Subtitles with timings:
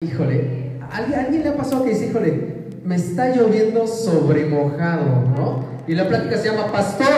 [0.00, 5.64] Híjole, ¿a alguien, le ha pasado que dice, híjole, me está lloviendo sobre mojado, ¿no?
[5.88, 7.08] Y la plática se llama, pastor,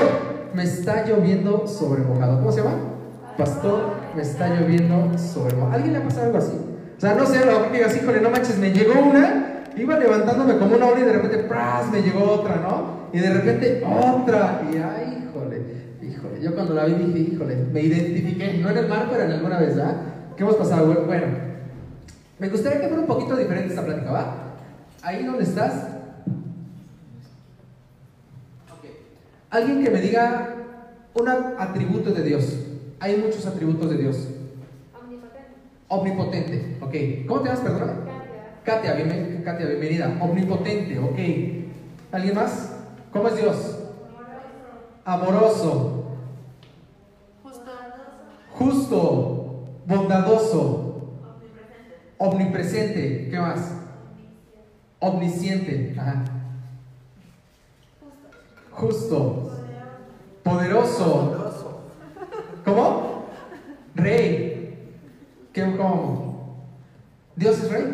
[0.54, 2.38] me está lloviendo sobre mojado.
[2.38, 2.76] ¿Cómo se llama?
[3.36, 5.74] Pastor, me está lloviendo sobre mojado.
[5.74, 6.54] ¿Alguien le ha pasado algo así?
[6.96, 10.56] O sea, no sé, lo que digas, híjole, no manches, me llegó una, iba levantándome
[10.56, 11.92] como una hora y de repente, ¡pras!
[11.92, 13.10] me llegó otra, ¿no?
[13.12, 15.62] Y de repente otra, y ay, híjole,
[16.00, 16.40] híjole.
[16.40, 19.58] Yo cuando la vi dije, híjole, me identifiqué, no en el mar, pero en alguna
[19.58, 19.96] vez, ¿verdad?
[20.34, 21.04] ¿Qué hemos pasado?
[21.04, 21.49] Bueno,
[22.40, 24.34] me gustaría que fuera un poquito diferente esta plática, ¿va?
[25.02, 25.88] Ahí donde estás.
[28.72, 28.84] Ok.
[29.50, 30.54] Alguien que me diga
[31.14, 32.56] un atributo de Dios.
[33.00, 34.28] Hay muchos atributos de Dios.
[35.00, 35.54] Omnipotente.
[35.88, 37.26] Omnipotente, ok.
[37.28, 37.90] ¿Cómo te llamas, perdón?
[38.64, 38.92] Katia.
[38.92, 40.16] Katia, bienven- Katia, bienvenida.
[40.20, 41.18] Omnipotente, ok.
[42.12, 42.72] ¿Alguien más?
[43.12, 43.76] ¿Cómo es Dios?
[45.04, 46.04] Amoroso,
[47.42, 47.70] Justo.
[48.52, 50.79] justo, bondadoso,
[52.20, 53.28] omnipresente.
[53.30, 53.72] ¿Qué más?
[55.00, 55.94] Omnisciente.
[55.98, 56.24] Ajá.
[58.70, 59.50] Justo,
[60.44, 61.90] poderoso.
[62.64, 63.24] ¿Cómo?
[63.94, 64.78] Rey.
[65.52, 66.66] ¿Qué, ¿Cómo?
[67.36, 67.84] ¿Dios es rey?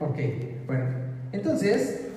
[0.00, 0.84] Ok, bueno.
[1.32, 2.08] Entonces,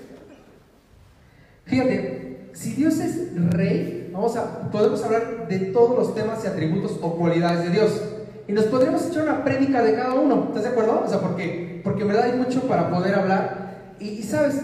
[1.65, 6.99] fíjate, si Dios es rey, vamos a, podemos hablar de todos los temas y atributos
[7.01, 8.16] o cualidades de Dios.
[8.47, 11.03] Y nos podríamos echar una prédica de cada uno, ¿estás de acuerdo?
[11.05, 13.95] O sea, porque, porque en verdad hay mucho para poder hablar.
[13.99, 14.61] Y, y sabes,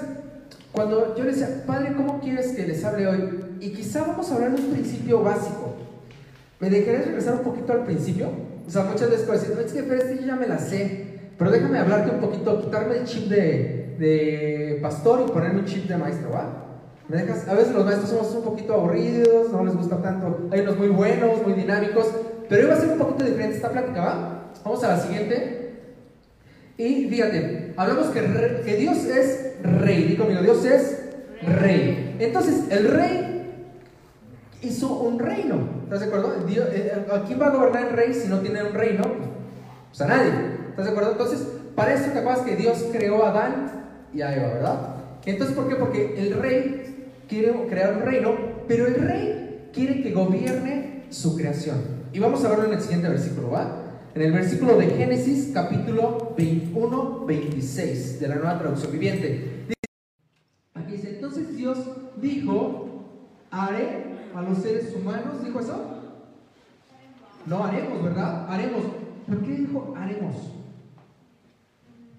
[0.72, 3.44] cuando yo le decía, Padre, ¿cómo quieres que les hable hoy?
[3.60, 5.76] Y quizá vamos a hablar de un principio básico.
[6.60, 8.30] ¿Me dejarías regresar un poquito al principio?
[8.66, 10.58] O sea, muchas veces puedo decir, no, es que pero este yo ya me la
[10.58, 11.06] sé,
[11.38, 15.88] pero déjame hablarte un poquito, quitarme el chip de, de pastor y ponerme un chip
[15.88, 16.64] de maestro, ¿va?
[17.10, 17.48] ¿Me dejas?
[17.50, 20.88] A veces los maestros somos un poquito aburridos, no les gusta tanto, hay unos muy
[20.88, 22.08] buenos, muy dinámicos,
[22.54, 24.44] pero hoy va a ser un poquito diferente esta plática, ¿va?
[24.64, 25.72] Vamos a la siguiente.
[26.78, 31.00] Y fíjate, hablamos que, Dios es rey, di conmigo, Dios es
[31.42, 32.16] rey.
[32.20, 33.56] Entonces, el rey
[34.62, 35.68] hizo un reino.
[35.86, 36.46] ¿Estás de acuerdo?
[36.46, 39.02] Dios- eh, ¿A quién va a gobernar el rey si no tiene un reino?
[39.90, 40.30] Pues a nadie.
[40.70, 41.14] ¿Estás de acuerdo?
[41.14, 43.72] Entonces, para eso te acuerdas que Dios creó a Adán
[44.14, 44.96] y a Eva, ¿verdad?
[45.26, 45.76] Entonces, ¿por qué?
[45.76, 48.36] Porque el rey quiere crear un reino,
[48.68, 52.03] pero el rey quiere que gobierne su creación.
[52.14, 53.76] Y vamos a verlo en el siguiente versículo, ¿va?
[54.14, 59.66] En el versículo de Génesis, capítulo 21, 26, de la nueva traducción viviente.
[60.76, 61.80] Aquí dice, entonces Dios
[62.18, 63.04] dijo,
[63.50, 65.86] haré a los seres humanos, ¿dijo eso?
[67.48, 68.46] No haremos, ¿verdad?
[68.48, 68.84] Haremos.
[69.28, 70.36] ¿Por qué dijo haremos?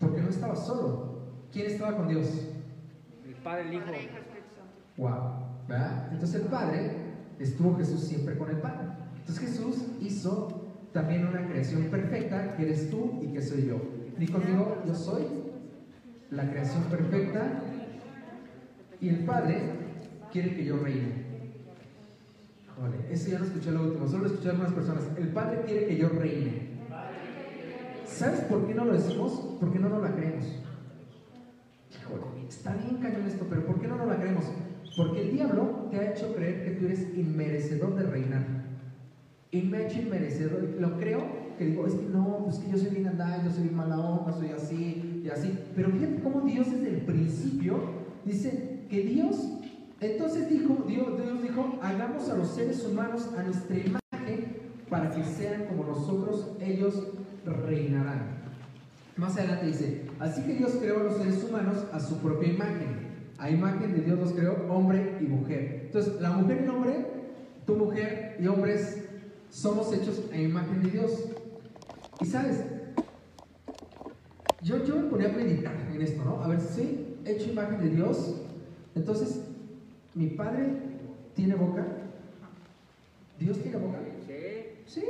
[0.00, 1.18] Porque no estaba solo.
[1.52, 2.26] ¿Quién estaba con Dios?
[3.24, 3.84] El Padre, el Hijo.
[4.96, 5.12] Wow,
[5.68, 6.08] ¿verdad?
[6.10, 6.96] Entonces el Padre
[7.38, 9.03] estuvo Jesús siempre con el Padre.
[9.26, 13.80] Entonces Jesús hizo también una creación perfecta que eres tú y que soy yo.
[14.18, 15.22] Di conmigo, yo soy
[16.30, 17.62] la creación perfecta
[19.00, 19.62] y el Padre
[20.30, 21.24] quiere que yo reine.
[22.76, 25.04] Joder, eso ya lo escuché lo último, solo lo escuché a algunas personas.
[25.16, 26.74] El Padre quiere que yo reine.
[28.06, 29.56] ¿Sabes por qué no lo decimos?
[29.58, 30.44] Porque no nos la creemos.
[31.90, 34.44] Híjole, está bien cañón esto, pero ¿por qué no nos la creemos?
[34.94, 38.64] Porque el diablo te ha hecho creer que tú eres inmerecedor de reinar.
[39.54, 40.68] Y me ha hecho inmerecedor.
[40.80, 41.22] Lo creo
[41.56, 44.00] que digo, es que no, pues que yo soy bien andada, yo soy bien mala
[44.00, 45.56] onda, soy así y así.
[45.76, 47.78] Pero fíjate cómo Dios desde el principio
[48.24, 49.36] dice que Dios,
[50.00, 54.56] entonces dijo, Dios, Dios dijo, hagamos a los seres humanos a nuestra imagen
[54.90, 57.06] para que sean como nosotros, ellos
[57.44, 58.42] reinarán.
[59.16, 63.04] Más adelante dice, así que Dios creó a los seres humanos a su propia imagen.
[63.38, 65.82] A imagen de Dios los creó hombre y mujer.
[65.86, 67.06] Entonces, la mujer y el hombre,
[67.66, 69.03] tu mujer y hombres,
[69.54, 71.12] somos hechos a imagen de Dios.
[72.18, 72.58] Y sabes,
[74.60, 76.42] yo, yo me ponía a meditar en esto, ¿no?
[76.42, 78.34] A ver, si soy hecho imagen de Dios,
[78.96, 79.42] entonces,
[80.14, 80.74] ¿mi padre
[81.34, 81.86] tiene boca?
[83.38, 83.98] ¿Dios tiene boca?
[84.26, 84.34] Sí.
[84.86, 85.04] Sí,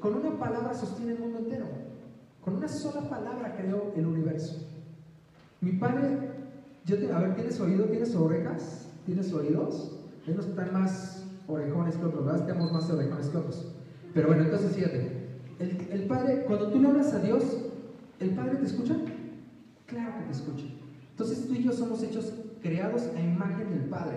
[0.00, 1.66] con una palabra sostiene el mundo entero.
[2.42, 4.66] Con una sola palabra creó el universo.
[5.60, 6.30] Mi padre,
[6.84, 7.84] yo te- a ver, ¿tienes oído?
[7.84, 8.88] ¿Tienes orejas?
[9.06, 9.98] ¿Tienes oídos?
[10.26, 12.46] Unos están más orejones que otros, ¿verdad?
[12.46, 13.72] Tenemos más orejones que otros.
[14.12, 15.24] Pero bueno, entonces fíjate,
[15.58, 17.44] el, padre, cuando tú le hablas a Dios,
[18.20, 18.96] ¿el padre te escucha?
[19.86, 20.64] Claro que te escucha.
[21.10, 22.32] Entonces tú y yo somos hechos
[22.62, 24.16] creados a imagen del Padre,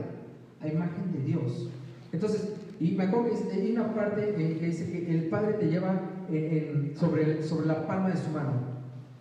[0.61, 1.69] a imagen de Dios.
[2.11, 5.67] Entonces, y me acuerdo que hay una parte eh, que dice que el Padre te
[5.67, 8.53] lleva en- sobre, sobre la palma de su mano.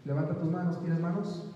[0.04, 1.52] Levanta tus manos, ¿tienes manos?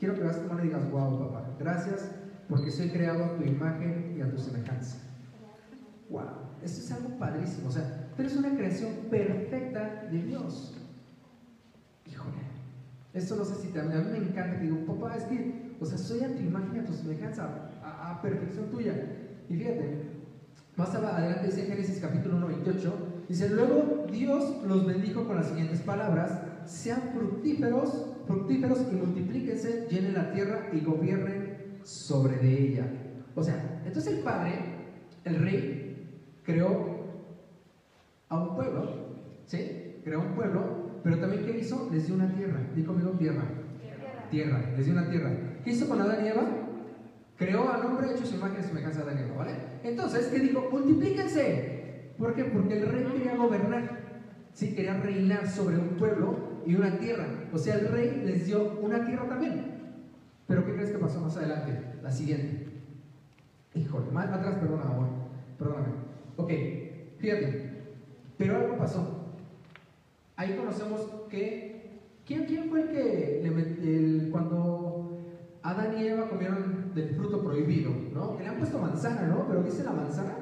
[0.00, 2.10] Quiero que veas tu mano y digas, wow, papá, gracias
[2.48, 4.96] porque soy creado a tu imagen y a tu semejanza.
[6.12, 6.22] Wow,
[6.62, 7.68] eso es algo padrísimo.
[7.68, 10.74] O sea, tú eres una creación perfecta de Dios.
[12.06, 12.36] Híjole,
[13.14, 15.86] Esto no sé si te, a mí me encanta que digo, papá, es que, o
[15.86, 18.94] sea, soy a tu imagen a tu semejanza, a, a perfección tuya.
[19.48, 20.02] Y fíjate,
[20.76, 25.80] más adelante dice Génesis capítulo 1, 28, dice, luego Dios los bendijo con las siguientes
[25.80, 32.86] palabras, sean fructíferos, fructíferos y multiplíquense, llenen la tierra y gobiernen sobre de ella.
[33.34, 34.58] O sea, entonces el Padre,
[35.24, 35.81] el Rey,
[36.44, 37.02] creó
[38.28, 38.88] a un pueblo,
[39.46, 40.00] ¿sí?
[40.04, 41.88] Creó un pueblo, pero también ¿qué hizo?
[41.92, 42.60] Les dio una tierra.
[42.74, 43.44] Di conmigo tierra.
[43.80, 44.28] Tierra.
[44.30, 45.30] Tierra, les dio una tierra.
[45.64, 46.42] ¿Qué hizo con Adán y Eva?
[47.36, 49.52] Creó al hombre hecho su imagen y semejanza de Adán y Eva, ¿vale?
[49.82, 50.68] Entonces, ¿qué dijo?
[50.70, 52.12] Multiplíquense.
[52.18, 52.44] ¿Por qué?
[52.44, 54.02] Porque el rey quería gobernar.
[54.52, 57.26] Sí, quería reinar sobre un pueblo y una tierra.
[57.52, 59.72] O sea, el rey les dio una tierra también.
[60.46, 61.78] Pero ¿qué crees que pasó más adelante?
[62.02, 62.68] La siguiente.
[63.74, 65.08] Híjole, más atrás, perdona, amor.
[65.58, 66.11] Perdóname.
[66.36, 66.50] Ok,
[67.18, 67.70] fíjate.
[68.38, 69.34] Pero algo pasó.
[70.36, 71.00] Ahí conocemos
[71.30, 71.72] que.
[72.26, 75.18] ¿Quién, quién fue el que le met- el- cuando
[75.62, 77.90] Adán y Eva comieron del fruto prohibido?
[78.14, 78.36] ¿No?
[78.36, 79.46] Que le han puesto manzana, ¿no?
[79.48, 80.36] Pero dice la manzana.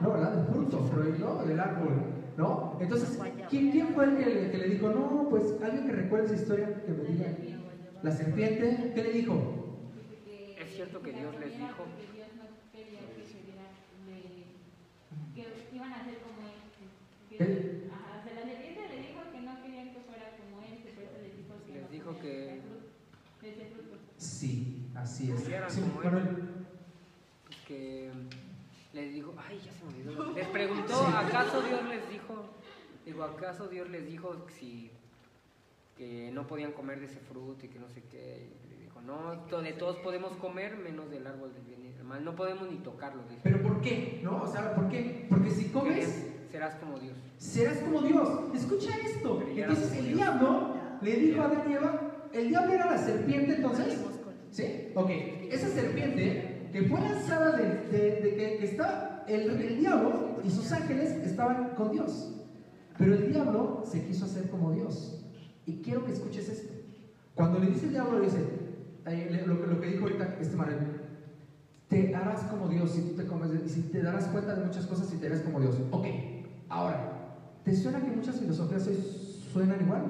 [0.00, 0.32] No, ¿verdad?
[0.34, 1.90] Del fruto prohibido, del árbol.
[2.36, 2.76] ¿No?
[2.80, 3.18] Entonces,
[3.50, 6.36] ¿quién, quién fue el que le, que le dijo, no, pues alguien que recuerde esa
[6.36, 7.26] historia que me diga?
[8.04, 9.34] La serpiente, ¿qué le dijo?
[10.56, 11.82] Es cierto que Dios les dijo.
[11.96, 13.66] Que Dios no quería que se viera,
[14.06, 16.54] le- que iban a ser como él.
[17.28, 20.62] que- Él- Ajá, o sea, la serpiente le dijo que no querían que fuera como
[20.62, 22.60] él, por eso les dijo que Les no dijo comieran
[23.40, 23.98] que- de ese fruto-.
[24.16, 25.42] Sí, así es.
[25.42, 26.10] Que eran Sí, como él.
[26.10, 26.36] Manuel.
[27.66, 28.10] Que
[28.94, 30.32] les dijo, ay, ya se me olvidó.
[30.32, 31.12] Les preguntó, Sí.
[31.14, 32.44] ¿acaso Dios les dijo?
[33.04, 34.90] Digo, ¿acaso Dios les dijo si
[35.96, 38.48] que no podían comer de ese fruto y que no sé qué?
[39.48, 42.24] To- de todos podemos comer menos del árbol del bien y del mal.
[42.24, 43.22] No podemos ni tocarlo.
[43.28, 43.40] dice.
[43.42, 44.20] ¿Pero por qué?
[44.22, 44.42] ¿No?
[44.42, 45.26] O sea, ¿por qué?
[45.28, 47.16] Porque si comes, Serás como Dios.
[47.36, 48.28] serás como Dios.
[48.54, 49.42] Escucha esto.
[49.54, 52.00] Entonces el diablo le dijo a Adán y Eva,
[52.32, 53.98] el diablo era la serpiente entonces.
[54.50, 54.88] ¿Sí?
[54.94, 55.10] Ok.
[55.50, 60.50] Esa serpiente que fue lanzada de, de- de que, que estaba, el, el diablo y
[60.50, 62.34] sus ángeles estaban con Dios.
[62.98, 65.24] Pero el diablo se quiso hacer como Dios.
[65.66, 66.72] Y quiero que escuches esto.
[67.34, 68.38] Cuando le dice el diablo, le dice,
[69.10, 70.78] lo, que- lo que dijo ahorita este Manuel,
[71.88, 75.12] te harás como Dios si tú te comes, si te darás cuenta de muchas cosas
[75.12, 75.76] y te harás como Dios.
[75.90, 76.06] Ok,
[76.68, 77.00] ahora,
[77.64, 78.96] ¿te suena que muchas filosofías hoy
[79.52, 80.02] suenan igual?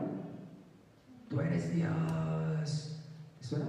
[1.28, 3.00] Tú eres Dios.
[3.38, 3.66] ¿Te suena?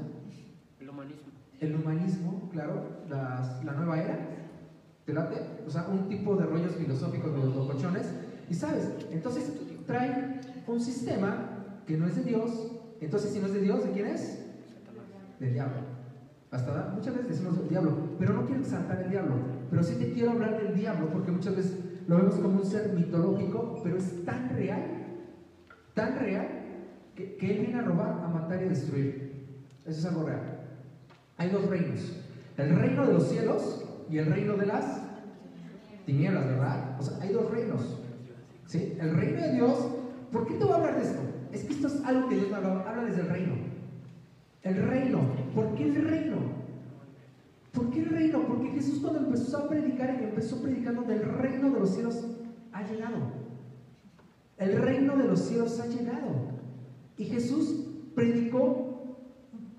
[0.79, 1.31] El humanismo.
[1.59, 4.17] El humanismo, claro, las- la nueva era,
[5.05, 5.35] ¿te late?
[5.67, 8.07] O sea, un tipo de rollos filosóficos de los locochones.
[8.49, 9.51] Y sabes, entonces
[9.85, 12.71] traen un sistema que no es de Dios.
[13.01, 14.39] Entonces, si no es de Dios, ¿de quién es?
[15.39, 15.77] Del diablo.
[16.51, 19.35] Hasta da- muchas veces decimos del diablo, pero no quiero exaltar el diablo.
[19.69, 21.77] Pero sí te quiero hablar del diablo, porque muchas veces
[22.07, 24.81] lo vemos como un ser mitológico, pero es tan real,
[25.93, 26.47] tan real,
[27.15, 29.29] que, él viene a robar, a matar y a destruir.
[29.85, 30.59] Eso es algo real.
[31.37, 32.17] Hay dos reinos:
[32.57, 35.01] el reino de los cielos y el reino de las
[36.05, 36.95] tinieblas, ¿verdad?
[36.99, 37.97] O sea, hay dos reinos.
[38.65, 38.97] ¿Sí?
[38.99, 39.87] El reino de Dios.
[40.31, 41.21] ¿Por qué te voy a hablar de esto?
[41.51, 43.68] Es que esto es algo que Dios me habla, habla desde el reino.
[44.63, 45.19] El reino.
[45.55, 46.37] ¿Por qué el reino?
[47.71, 48.43] ¿Por qué el reino?
[48.47, 52.25] Porque Jesús cuando empezó a predicar, empezó predicando del reino de los cielos
[52.71, 53.17] ha llegado.
[54.57, 56.49] El reino de los cielos ha llegado.
[57.17, 57.85] Y Jesús
[58.15, 59.15] predicó,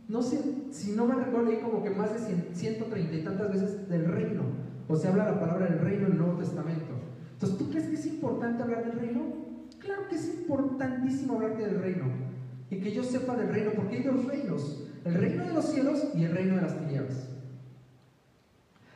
[0.08, 0.40] no sé,
[0.70, 4.42] si no me recuerdo, como que más de cien- 130 y tantas veces del reino.
[4.88, 6.94] O se habla la palabra del reino en el Nuevo Testamento.
[7.34, 9.22] Entonces, ¿tú crees que es importante hablar del reino?
[9.78, 12.04] Claro que es importantísimo hablarte del reino.
[12.70, 14.84] Y que yo sepa del reino, porque hay dos reinos.
[15.04, 17.28] El reino de los cielos y el reino de las tinieblas.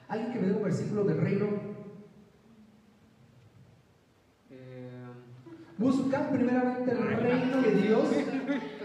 [0.09, 1.47] Alguien que me dé un versículo del reino.
[4.50, 4.90] Eh,
[5.78, 8.09] Busca primeramente el reino de Dios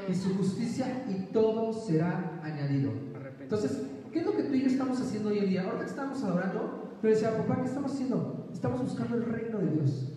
[0.09, 2.91] y su justicia y todo será añadido.
[3.39, 5.63] Entonces, ¿qué es lo que tú y yo estamos haciendo hoy en día?
[5.65, 8.49] Ahora que estamos adorando, yo decía, papá, ¿qué estamos haciendo?
[8.51, 10.13] Estamos buscando el reino de Dios.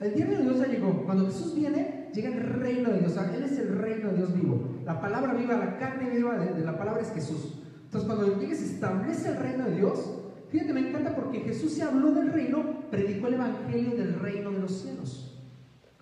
[0.00, 1.04] El reino de Dios ya llegó.
[1.04, 3.12] Cuando Jesús viene, llega el reino de Dios.
[3.12, 4.80] O sea, Él es el reino de Dios vivo.
[4.84, 7.62] La palabra viva, la carne viva de, la palabra es Jesús.
[7.84, 10.14] Entonces, cuando llegue, se establece el reino de Dios.
[10.50, 14.60] Fíjate, me encanta porque Jesús se habló del reino, predicó el evangelio del reino de
[14.60, 15.38] los cielos.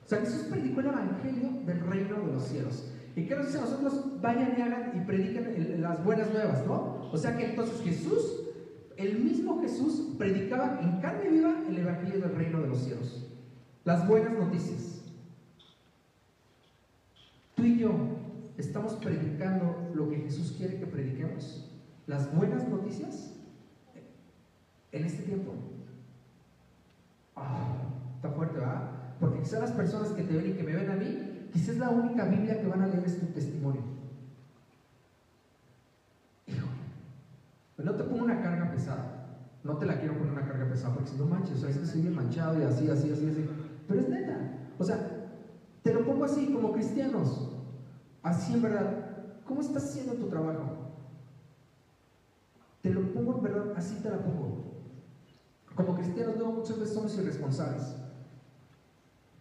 [0.05, 2.93] O sea, Jesús predicó el evangelio del reino de los cielos.
[3.17, 4.21] ¿Y qué nos dice a nosotros?
[4.21, 7.09] Vayan y hagan y prediquen las buenas nuevas, ¿no?
[7.11, 8.45] O sea que entonces Jesús,
[8.97, 13.27] el mismo Jesús, predicaba en carne viva el evangelio del reino de los cielos.
[13.85, 14.96] Las buenas noticias.
[17.57, 17.91] Tú y yo
[18.59, 21.67] estamos predicando lo que Jesús quiere que prediquemos.
[22.07, 23.33] Las buenas noticias
[24.93, 25.55] en este tiempo.
[27.35, 27.79] Ah,
[28.15, 28.91] está fuerte, ¿verdad?
[29.19, 31.89] Porque quizás las personas que te ven y que me ven a mí, quizás la
[31.89, 33.81] única Biblia que van a leer es tu testimonio.
[36.47, 36.73] Híjole,
[37.75, 39.13] pues no te pongo una carga pesada.
[39.65, 41.87] No te la quiero poner una carga pesada porque si no manches, o es que
[41.87, 43.49] soy bien manchado y así, así, así, así.
[43.89, 44.37] Pero es neta.
[44.79, 45.16] O sea,
[45.87, 47.49] te lo pongo así como cristianos.
[48.21, 49.43] Así en verdad.
[49.45, 50.95] ¿Cómo estás haciendo tu trabajo?
[52.83, 54.65] Te lo pongo en verdad, así te la pongo.
[55.77, 57.95] Como cristianos, no, muchas veces somos irresponsables,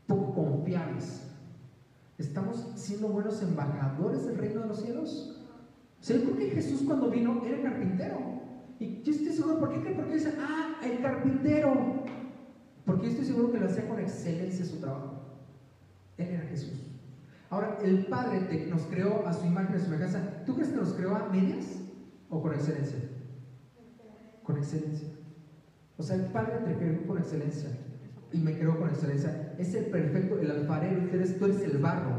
[0.06, 1.24] poco confiables.
[2.20, 5.42] ¿Estamos siendo buenos embajadores del reino de los cielos?
[6.00, 8.20] ¿Se por qué Jesús cuando vino era carpintero?
[8.80, 9.92] Y yo estoy seguro, ¿por qué?
[9.92, 12.04] Porque dice, ah, el carpintero.
[12.86, 15.15] Porque yo estoy seguro que lo hacía con excelencia su trabajo.
[16.18, 16.96] Él era Jesús.
[17.50, 20.20] Ahora, el Padre te, nos creó a su imagen y a su semejanza.
[20.46, 21.66] ¿Tú crees que nos creó a medias
[22.30, 23.00] o con excelencia?
[24.44, 25.10] Con excelencia.
[25.98, 27.70] O sea, el Padre te creó con excelencia
[28.32, 29.54] y me creó con excelencia.
[29.58, 32.12] Es el perfecto, el alfarero, tú eres, tú eres el barro.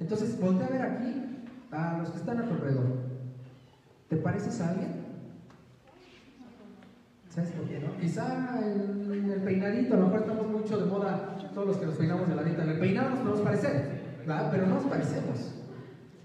[0.00, 3.04] Entonces, voltea a ver aquí a los que están a tu alrededor.
[4.08, 5.03] ¿Te pareces a alguien?
[7.34, 7.82] ¿Sabes por qué?
[8.00, 11.96] Quizá en el peinadito, a lo mejor estamos mucho de moda, todos los que nos
[11.96, 12.62] peinamos de ladito.
[12.62, 14.50] En el peinado nos podemos parecer, ¿verdad?
[14.52, 15.52] Pero no nos parecemos.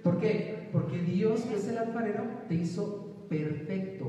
[0.03, 0.69] ¿Por qué?
[0.71, 4.05] Porque Dios, que es el alfarero, te hizo perfecto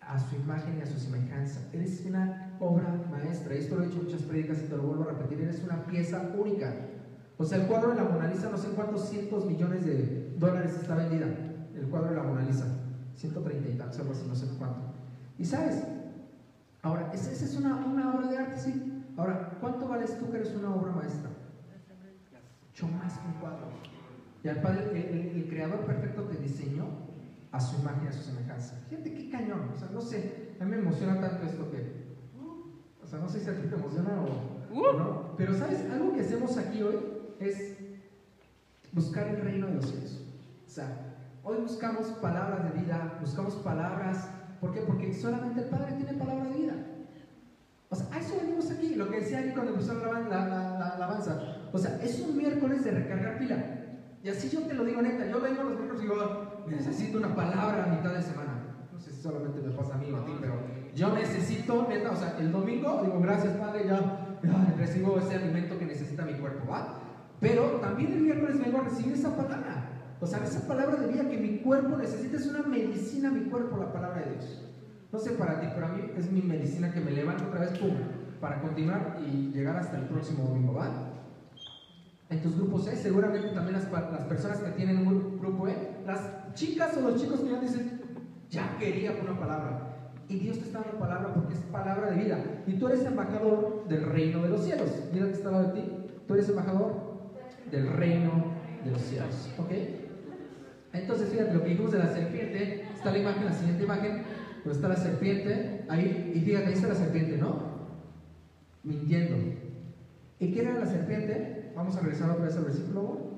[0.00, 1.60] a su imagen y a su semejanza.
[1.72, 3.54] Eres una obra maestra.
[3.54, 5.42] Esto lo he dicho muchas prédicas y te lo vuelvo a repetir.
[5.42, 6.74] Eres una pieza única.
[7.38, 10.74] O sea, el cuadro de la Mona Lisa, no sé cuántos cientos millones de dólares
[10.74, 11.26] está vendida.
[11.76, 12.66] El cuadro de la Mona Lisa.
[13.14, 14.93] 130 y tantos, algo así, no sé cuánto.
[15.38, 15.82] Y sabes,
[16.82, 19.04] ahora, esa es una, una obra de arte, sí.
[19.16, 21.30] Ahora, ¿cuánto vales tú que eres una obra maestra?
[22.68, 23.66] Mucho más que un cuadro.
[24.42, 26.86] Y al Padre, el, el creador perfecto te diseñó
[27.52, 28.76] a su imagen, a su semejanza.
[28.88, 32.16] Fíjate qué cañón, o sea, no sé, a mí me emociona tanto esto que,
[33.02, 36.12] o sea, no sé si a ti te emociona o, o no, pero sabes, algo
[36.12, 36.96] que hacemos aquí hoy
[37.38, 37.76] es
[38.92, 40.20] buscar el reino de los cielos.
[40.66, 41.14] O sea,
[41.44, 44.28] hoy buscamos palabras de vida, buscamos palabras,
[44.64, 44.80] ¿por qué?
[44.80, 46.74] Porque solamente el Padre tiene palabra de vida.
[47.90, 50.78] O sea, a eso venimos aquí, lo que decía aquí cuando empezó la, la, la,
[50.78, 51.38] la alabanza.
[51.70, 53.62] O sea, es un miércoles de recargar pila.
[54.22, 57.34] Y así yo te lo digo neta, yo vengo los miércoles y digo, necesito una
[57.34, 58.88] palabra a mitad de semana.
[58.90, 60.54] No sé si solamente me pasa a mí o a ti, pero
[60.94, 65.78] yo necesito, neta, o sea, el domingo digo, gracias Padre, ya, ya recibo ese alimento
[65.78, 67.00] que necesita mi cuerpo, ¿va?
[67.38, 69.83] Pero también el miércoles vengo a recibir esa palabra.
[70.24, 73.76] O sea, esa palabra de vida que mi cuerpo necesita es una medicina, mi cuerpo,
[73.76, 74.62] la palabra de Dios.
[75.12, 77.78] No sé para ti, pero a mí es mi medicina que me levanto otra vez,
[77.78, 77.90] pum,
[78.40, 80.88] para continuar y llegar hasta el próximo domingo, ¿va?
[82.30, 83.84] En tus grupos E, seguramente también las,
[84.22, 85.76] personas que tienen un grupo E,
[86.06, 88.00] las chicas o los chicos que ya dicen,
[88.48, 90.10] ya quería una palabra.
[90.30, 92.38] Y Dios te está dando palabra porque es palabra de vida.
[92.66, 94.88] Y tú eres embajador del reino de los cielos.
[95.12, 95.92] Mira que está de ti.
[96.26, 96.94] Tú eres embajador
[97.70, 98.54] del reino
[98.86, 99.50] de los cielos.
[99.58, 99.70] ¿Ok?
[100.94, 102.84] Entonces, fíjate lo que dijimos de la serpiente.
[102.94, 104.22] Está la imagen, la siguiente imagen.
[104.64, 105.84] Donde está la serpiente.
[105.88, 107.74] Ahí, y fíjate, ahí está la serpiente, ¿no?
[108.84, 109.36] Mintiendo.
[110.38, 111.72] ¿Y qué era la serpiente?
[111.74, 113.34] Vamos a regresar otra vez al versículo.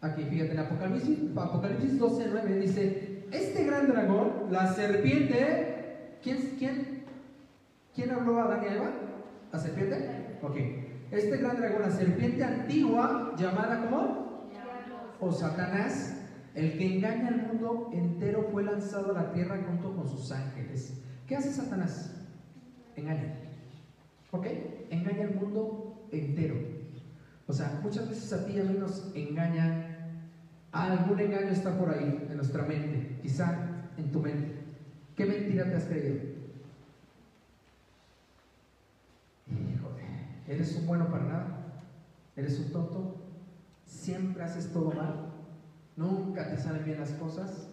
[0.00, 7.04] Aquí, fíjate, en Apocalipsis, Apocalipsis 12, 9 dice: Este gran dragón, la serpiente, ¿quién, quién,
[7.94, 8.90] quién habló a Adán y a Eva?
[9.52, 10.38] ¿La serpiente?
[10.42, 10.56] Ok.
[11.10, 14.48] Este gran dragón, la serpiente antigua, llamada como?
[15.20, 16.21] O Satanás,
[16.54, 21.00] el que engaña al mundo entero, fue lanzado a la tierra junto con sus ángeles.
[21.26, 22.14] ¿Qué hace Satanás?
[22.96, 23.34] Engaña.
[24.30, 24.46] ¿Ok?
[24.90, 26.56] Engaña al mundo entero.
[27.46, 30.10] O sea, muchas veces a ti y a mí nos engaña,
[30.72, 34.54] algún engaño está por ahí en nuestra mente, quizá en tu mente.
[35.16, 36.16] ¿Qué mentira te has creído?
[39.48, 40.02] Híjole,
[40.46, 41.82] eres un bueno para nada,
[42.36, 43.16] eres un tonto,
[43.84, 45.31] siempre haces todo mal,
[45.96, 47.68] nunca te salen bien las cosas.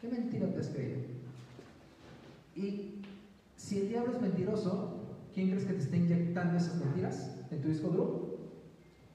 [0.00, 1.00] ¿Qué mentira te has creído?
[2.56, 3.02] Y
[3.56, 5.00] si el diablo es mentiroso,
[5.34, 8.38] ¿quién crees que te está inyectando esas mentiras en tu disco duro?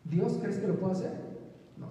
[0.05, 1.11] ¿Dios crees que lo puede hacer?
[1.77, 1.87] No.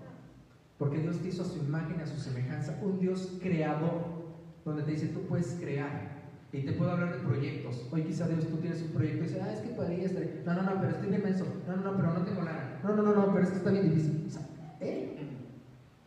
[0.78, 4.24] Porque Dios te hizo a su imagen, a su semejanza, un Dios creador,
[4.64, 6.14] donde te dice, tú puedes crear.
[6.52, 7.84] Y te puedo hablar de proyectos.
[7.90, 10.22] Hoy quizá Dios, tú tienes un proyecto y dices, ah, es que podría estar.
[10.46, 11.44] No, no, no, pero estoy inmenso.
[11.66, 12.80] No, no, no, pero no tengo nada.
[12.84, 14.30] No, no, no, no, pero es que está bien difícil.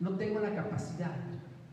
[0.00, 1.16] No tengo la capacidad.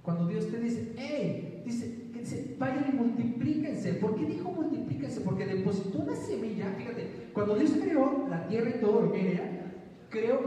[0.01, 3.93] Cuando Dios te dice, hey, dice, dice, vayan y multiplíquense.
[3.93, 5.21] ¿Por qué dijo multiplíquense?
[5.21, 6.73] Porque depositó una semilla.
[6.77, 9.43] Fíjate, cuando Dios creó la tierra y todo lo que era,
[10.09, 10.39] creó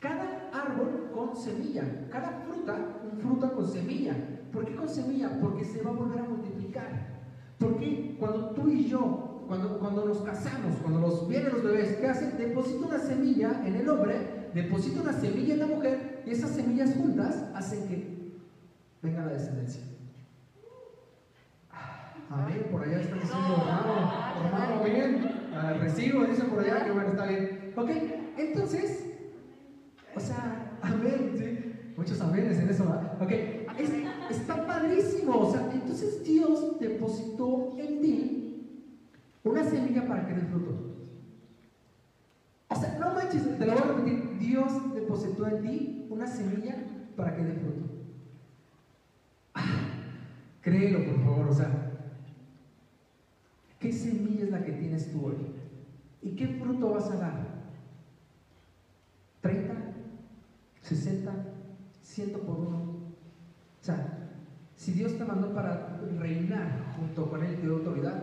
[0.00, 4.14] cada árbol con semilla, cada fruta, un fruta con semilla.
[4.52, 5.38] ¿Por qué con semilla?
[5.40, 7.22] Porque se va a volver a multiplicar.
[7.58, 12.06] Porque cuando tú y yo, cuando, cuando nos casamos, cuando nos vienen los bebés, ¿qué
[12.06, 12.36] hacen?
[12.36, 16.94] Deposita una semilla en el hombre deposita una semilla en la mujer y esas semillas
[16.94, 18.32] juntas hacen que
[19.02, 19.82] venga la descendencia.
[21.70, 24.12] Ah, Amén, por allá están diciendo, hermano,
[24.46, 25.48] hermano, bien.
[25.54, 27.72] Ah, recibo, dice por allá, que bueno, está bien.
[27.76, 27.90] Ok,
[28.38, 29.06] entonces,
[30.14, 31.92] o sea, amén, sí.
[31.96, 32.84] Muchos amenes en eso.
[33.20, 33.92] Ok, es-
[34.30, 35.36] está padrísimo.
[35.40, 38.88] O sea, entonces Dios depositó en ti
[39.44, 40.74] una semilla para que dé fruto.
[42.68, 44.21] O sea, no manches, te lo voy a repetir.
[44.42, 46.76] Dios depositó en ti una semilla
[47.16, 47.86] para que dé fruto.
[49.54, 49.84] Ah,
[50.60, 51.48] créelo, por favor.
[51.48, 51.70] O sea,
[53.78, 55.36] ¿qué semilla es la que tienes tú hoy?
[56.22, 57.34] ¿Y qué fruto vas a dar?
[59.42, 59.76] ¿30?
[60.82, 61.36] 60,
[62.02, 62.78] 100 por uno.
[63.80, 64.18] O sea,
[64.76, 65.86] si Dios te mandó para
[66.18, 68.20] reinar junto con Él dio autoridad,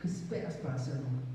[0.00, 1.31] ¿qué esperas para hacerlo?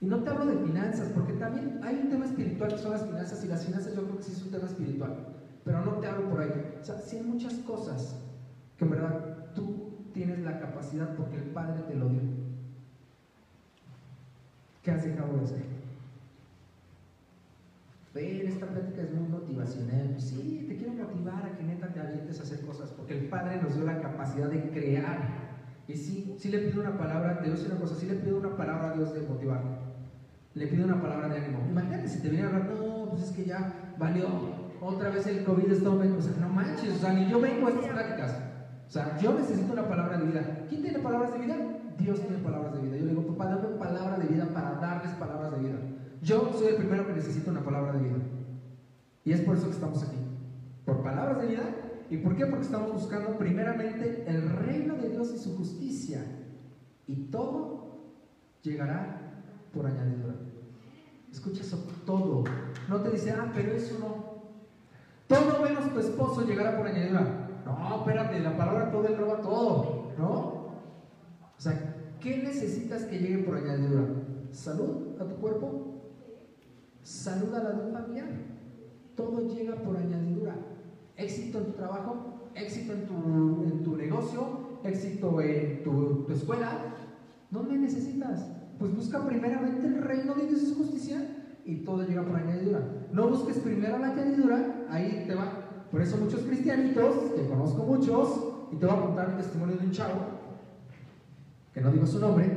[0.00, 3.04] Y no te hablo de finanzas, porque también hay un tema espiritual que son las
[3.04, 5.16] finanzas, y las finanzas yo creo que sí es un tema espiritual,
[5.64, 6.78] pero no te hablo por ahí.
[6.80, 8.16] O sea, sí hay muchas cosas
[8.76, 12.20] que en verdad tú tienes la capacidad porque el Padre te lo dio.
[14.82, 15.78] ¿Qué has dejado de hacer?
[18.14, 20.14] Ver, esta plática es muy motivacional.
[20.18, 23.60] Sí, te quiero motivar a que neta te avientes a hacer cosas, porque el Padre
[23.60, 25.48] nos dio la capacidad de crear.
[25.88, 28.56] Y sí, sí le pido una palabra, a decir una cosa, sí le pido una
[28.56, 29.87] palabra a Dios de motivar.
[30.54, 31.66] Le pido una palabra de ánimo.
[31.68, 34.26] Imagínate si te viene a hablar, no, pues es que ya valió,
[34.80, 35.90] otra vez el COVID está.
[35.90, 38.42] O sea, no manches, o sea, ni yo vengo a estas pláticas.
[38.88, 40.64] O sea, yo necesito una palabra de vida.
[40.68, 41.56] ¿Quién tiene palabras de vida?
[41.98, 42.96] Dios tiene palabras de vida.
[42.96, 45.78] Yo le digo, papá, dame palabra de vida para darles palabras de vida.
[46.22, 48.16] Yo soy el primero que necesita una palabra de vida.
[49.24, 50.16] Y es por eso que estamos aquí.
[50.84, 51.62] Por palabras de vida.
[52.10, 52.46] ¿Y por qué?
[52.46, 56.24] Porque estamos buscando primeramente el reino de Dios y su justicia.
[57.06, 58.14] Y todo
[58.62, 59.17] llegará
[59.72, 60.34] por añadidura.
[61.30, 62.44] Escucha eso, todo.
[62.88, 64.28] No te dice, ah, pero eso no.
[65.26, 67.48] Todo menos tu esposo llegará por añadidura.
[67.64, 70.30] No, espérate, la palabra todo engloba todo, ¿no?
[70.30, 74.06] O sea, ¿qué necesitas que llegue por añadidura?
[74.52, 76.02] ¿Salud a tu cuerpo?
[77.02, 78.28] ¿Salud a la de un familiar?
[79.14, 80.54] Todo llega por añadidura.
[81.16, 86.94] Éxito en tu trabajo, éxito en tu, en tu negocio, éxito en tu, tu escuela.
[87.50, 88.46] ¿Dónde necesitas?
[88.78, 91.20] Pues busca primeramente el reino de Dios y su justicia
[91.64, 92.80] y todo llega por añadidura.
[93.12, 95.86] No busques primero la añadidura, ahí te va.
[95.90, 99.86] Por eso muchos cristianitos, que conozco muchos, y te voy a contar un testimonio de
[99.86, 100.20] un chavo,
[101.72, 102.50] que no digo su nombre,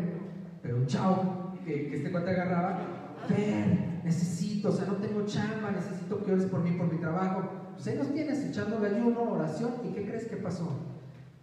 [0.62, 2.80] pero un chavo que, que este cuate agarraba,
[3.28, 7.44] Fer, necesito, o sea, no tengo chamba, necesito que ores por mí, por mi trabajo.
[7.74, 10.70] Pues ahí nos tienes echando el ayuno, oración, ¿y qué crees que pasó?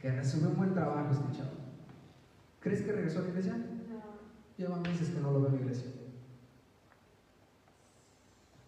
[0.01, 1.51] Que recibió un buen trabajo este chavo.
[2.61, 3.57] ¿Crees que regresó a la iglesia?
[4.59, 5.87] Lleva meses que no lo veo en la iglesia.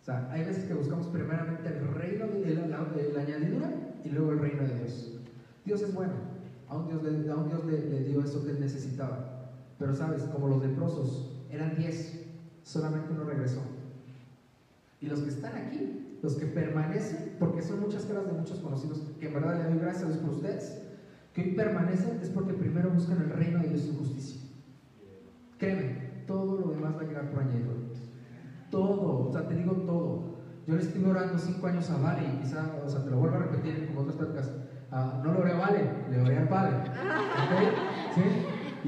[0.00, 3.70] O sea, hay veces que buscamos primeramente el reino de la, añadidura
[4.04, 5.18] y luego el reino de Dios.
[5.64, 6.12] Dios es bueno.
[6.68, 9.50] A un Dios, le, a un Dios le, le dio eso que él necesitaba.
[9.80, 12.24] Pero sabes, como los leprosos, eran diez,
[12.62, 13.60] solamente uno regresó.
[15.00, 19.02] Y los que están aquí, los que permanecen, porque son muchas caras de muchos conocidos,
[19.18, 20.82] que en verdad le doy gracias a Dios por ustedes,
[21.34, 24.39] que hoy permanecen es porque primero buscan el reino de Dios y su justicia.
[25.60, 27.40] Créeme, todo lo demás va a llegar por.
[28.70, 30.30] Todo, o sea, te digo todo.
[30.66, 33.36] Yo le estuve orando cinco años a Vale y quizá, o sea, te lo vuelvo
[33.36, 34.52] a repetir como otras pláticas.
[34.92, 36.76] Ah, no le oré a Vale, le oré al Padre.
[36.76, 38.14] ¿Ok?
[38.14, 38.22] ¿Sí?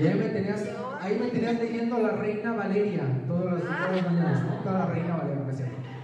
[0.01, 0.69] Y ahí me tenías,
[1.01, 4.51] ahí me tenías leyendo la Reina Valeria todas las, todas las mañanas, ¿no?
[4.63, 5.53] Toda la Reina Valeria, ¿no?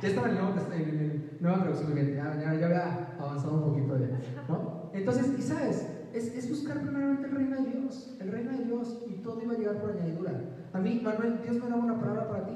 [0.02, 3.54] Ya estaba en el nuevo, Test- en el nueva traducción ya, ya, ya había avanzado
[3.54, 4.08] un poquito de,
[4.48, 4.90] ¿no?
[4.92, 9.02] Entonces, y sabes, es, es buscar primeramente el reino de Dios, el reino de Dios,
[9.08, 10.32] y todo iba a llegar por añadidura.
[10.72, 12.54] A mí, Manuel, Dios me daba una palabra para ti,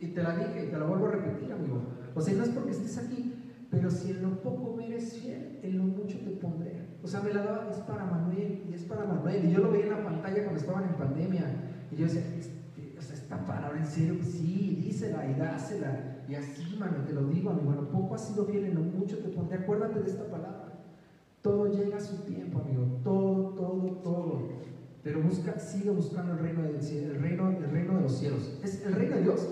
[0.00, 1.82] y te la dije, y te la vuelvo a repetir, amigo.
[2.14, 3.34] O sea, no es porque estés aquí,
[3.70, 6.84] pero si en lo poco me eres fiel, en lo mucho te pondré.
[7.02, 9.44] O sea, me la daba, es para Manuel, y es para Manuel.
[9.44, 11.44] Y yo lo veía en la pantalla cuando estaban en pandemia.
[11.90, 16.22] Y yo decía, este, o sea, esta palabra en serio, sí, dísela y dásela.
[16.28, 18.80] Y así, mano, te lo digo, amigo, en lo poco has sido fiel, en lo
[18.80, 19.58] mucho te pondré.
[19.58, 20.63] Acuérdate de esta palabra.
[21.44, 23.00] Todo llega a su tiempo, amigo.
[23.04, 24.48] Todo, todo, todo.
[25.02, 28.58] Pero busca, sigue buscando el reino del el reino, el reino de los cielos.
[28.64, 29.46] ¿Es el reino de Dios?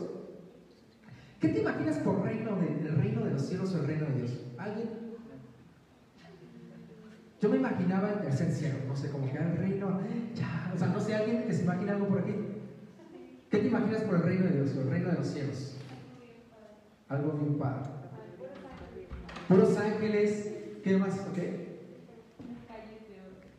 [1.38, 4.14] ¿Qué te imaginas por reino de, el reino de los cielos o el reino de
[4.14, 4.40] Dios?
[4.56, 4.88] ¿Alguien?
[7.42, 10.00] Yo me imaginaba el tercer cielo, no sé, como que era el reino,
[10.34, 12.36] ya, o sea, no sé, alguien que se imagina algo por aquí.
[13.50, 15.76] ¿Qué te imaginas por el reino de Dios o el reino de los cielos?
[17.10, 17.90] Algo bien padre.
[19.46, 21.18] Puros ángeles, ¿qué más?
[21.28, 21.61] ¿Ok?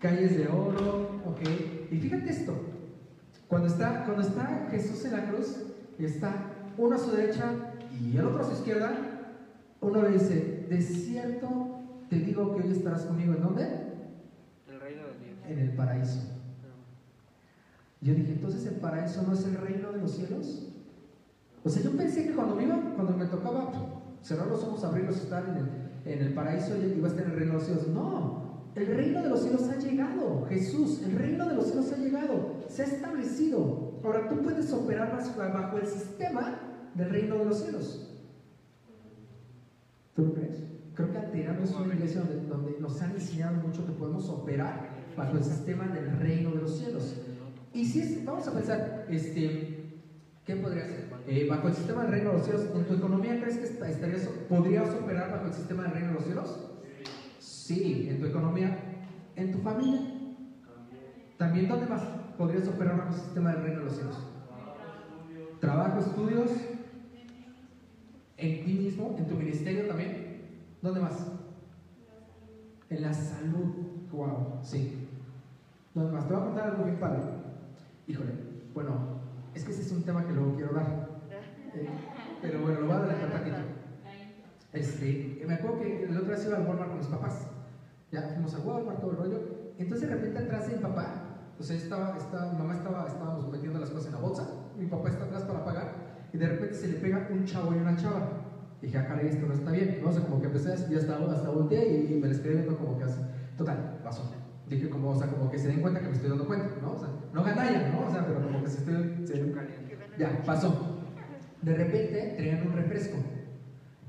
[0.04, 1.22] Calles de oro.
[1.26, 1.40] ok.
[1.90, 2.54] Y fíjate esto,
[3.48, 5.64] cuando está, cuando está Jesús en la cruz,
[5.98, 6.34] y está
[6.78, 7.54] uno a su derecha
[8.02, 8.92] y el otro a su izquierda,
[9.80, 13.64] uno le dice, de cierto te digo que hoy estarás conmigo, ¿en dónde?
[14.68, 15.38] El reino de Dios.
[15.48, 16.20] En el paraíso.
[18.02, 20.68] Yo dije, entonces el paraíso no es el reino de los cielos.
[21.64, 23.72] O sea, yo pensé que cuando me, iba, cuando me tocaba
[24.22, 27.38] cerrar los ojos, abrirlos, estar en el, en el paraíso, iba a estar en el
[27.38, 27.88] reino de los cielos.
[27.88, 28.43] No,
[28.76, 30.46] el reino de los cielos ha llegado.
[30.50, 32.56] Jesús, el reino de los cielos ha llegado.
[32.68, 34.00] Se ha establecido.
[34.04, 36.60] Ahora tú puedes operar bajo el sistema
[36.96, 38.10] del reino de los cielos.
[40.16, 40.64] ¿Tú lo crees?
[40.96, 44.90] Creo que Aterano es una iglesia donde, donde nos han enseñado mucho que podemos operar
[45.18, 47.16] bajo el sistema del reino de los cielos.
[47.74, 50.00] Y si es, vamos a pensar, este,
[50.46, 51.12] ¿qué podría ser?
[51.28, 54.28] Eh, bajo el sistema del reino de los cielos, ¿en tu economía crees que estarías,
[54.50, 56.73] podrías operar bajo el sistema del reino de los cielos?
[57.64, 58.78] Sí, en tu economía,
[59.38, 60.02] en tu familia.
[61.38, 62.02] También, ¿dónde más
[62.38, 64.18] podrías operar el sistema del reino de los cielos?
[65.62, 66.52] Trabajo, estudios,
[68.36, 70.42] en ti mismo, en tu ministerio también.
[70.82, 71.26] ¿Dónde más?
[72.90, 73.76] En la salud.
[74.12, 75.08] Wow, sí.
[75.94, 76.28] ¿Dónde más?
[76.28, 77.22] Te voy a contar algo bien padre.
[78.08, 78.34] Híjole,
[78.74, 79.22] bueno,
[79.56, 81.22] es que ese es un tema que luego quiero dar.
[81.76, 81.88] Eh,
[82.42, 83.58] pero bueno, lo voy a adelantar poquito.
[84.74, 87.53] Este, me acuerdo que el otro día iba al Walmart con mis papás.
[88.14, 89.40] Ya fuimos al Walmart, todo el rollo.
[89.80, 91.06] Entonces de repente atrás de mi papá,
[91.60, 94.48] o sea, estaba, estaba, mi mamá estaba, estábamos metiendo las cosas en la bolsa,
[94.78, 95.94] mi papá está atrás para pagar,
[96.32, 98.44] y de repente se le pega un chavo y una chava.
[98.84, 100.00] Y dije, ah, caray, esto no está bien.
[100.04, 100.10] ¿no?
[100.10, 103.00] O sea, como que empecé, ya hasta, hasta volteé y, me les quedé viendo como
[103.00, 103.20] que así.
[103.58, 104.32] Total, pasó.
[104.70, 106.92] Dije, como, o sea, como que se den cuenta que me estoy dando cuenta, ¿no?
[106.92, 108.08] O sea, no gandalla, ¿no?
[108.08, 109.26] O sea, pero como que se estoy.
[109.26, 109.54] Se,
[110.20, 111.00] ya, pasó.
[111.64, 113.18] De repente traían un refresco.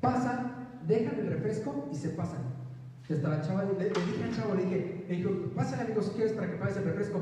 [0.03, 2.64] Pasan, dejan el refresco y se pasan.
[3.09, 6.13] Y hasta la chava, le, le dije al chavo, le dije, le dijo, pásale amigos
[6.15, 7.21] quieres para que pagues el refresco.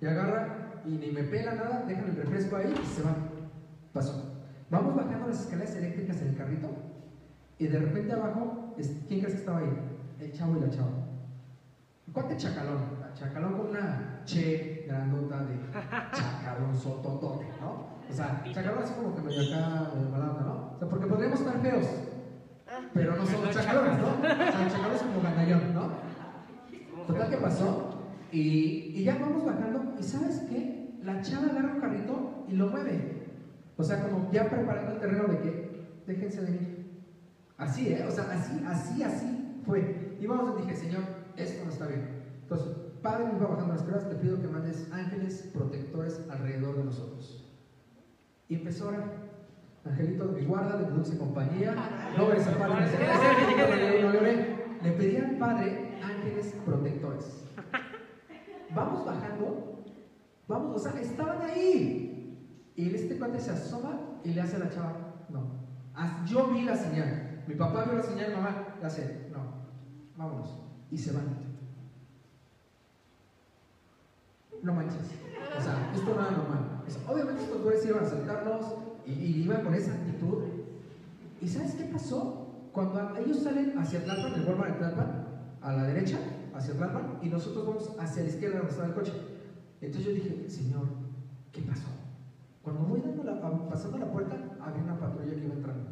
[0.00, 3.16] Y agarra y ni me pela nada, dejan el refresco ahí y se van.
[3.92, 4.44] Pasó.
[4.70, 6.68] Vamos bajando las escaleras eléctricas en el carrito
[7.58, 9.72] y de repente abajo, ¿quién crees que estaba ahí?
[10.20, 10.90] El chavo y la chava.
[12.12, 12.96] ¿Cuánto chacalón?
[13.14, 15.58] Chacalón con una che grandota de
[16.12, 17.96] chacalón sototote, ¿no?
[18.08, 20.72] O sea, chacalón es como que medio acá, medio malanda, ¿no?
[20.74, 21.86] O sea, porque podríamos estar feos,
[22.92, 24.08] pero no somos chacalones, ¿no?
[24.08, 25.90] O sea, chacalón es como gandallón, ¿no?
[27.06, 27.90] Total, ¿qué pasó?
[28.32, 30.98] Y, y ya vamos bajando, y ¿sabes qué?
[31.02, 33.26] La chava agarra un carrito y lo mueve.
[33.76, 36.76] O sea, como ya preparando el terreno de que déjense venir.
[37.58, 38.04] Así, ¿eh?
[38.08, 40.16] O sea, así, así, así fue.
[40.20, 41.02] Y vamos, dije, Señor,
[41.36, 42.08] esto no está bien.
[42.42, 42.68] Entonces,
[43.02, 47.44] Padre, me va bajando las pruebas, te pido que mandes ángeles protectores alrededor de nosotros.
[48.48, 49.25] Y empezó a orar.
[49.88, 51.74] Angelito de mi guarda, de mi dulce compañía,
[52.16, 52.86] no ves al Padre,
[54.82, 57.44] le pedí al Padre ángeles protectores.
[58.74, 59.84] Vamos bajando,
[60.48, 62.72] vamos, o sea, estaban ahí.
[62.74, 64.92] Y este cuate se asoma y le hace a la chava,
[65.28, 65.66] no.
[66.26, 67.44] Yo vi la señal.
[67.46, 69.38] Mi papá vio la señal, mamá, le hace, no,
[70.16, 70.58] vámonos.
[70.90, 71.46] Y se van.
[74.62, 75.12] No manches.
[75.56, 76.82] O sea, esto no era normal.
[77.08, 80.44] obviamente estos güeyes iban a saltarnos y, y, iban con esa actitud.
[81.40, 82.46] ¿Y sabes qué pasó?
[82.72, 85.26] Cuando ellos salen hacia Tlalpan, el Walmart de Tlalpan,
[85.62, 86.18] a la derecha,
[86.54, 89.12] hacia Tlalpan, y nosotros vamos hacia la izquierda donde estaba el coche.
[89.80, 90.86] Entonces yo dije, Señor,
[91.52, 91.88] ¿qué pasó?
[92.62, 95.90] Cuando voy dando la, pasando la puerta, había una patrulla que iba entrando.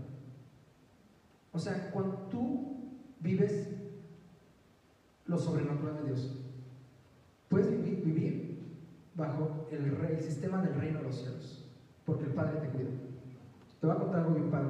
[1.52, 2.74] O sea, cuando tú
[3.20, 3.68] vives
[5.26, 6.36] lo sobrenatural de Dios,
[7.48, 8.58] puedes vivir,
[9.14, 11.63] bajo el, el, sistema del reino de los cielos,
[12.04, 12.90] porque el Padre te cuida.
[13.80, 14.68] Te voy a contar algo bien padre.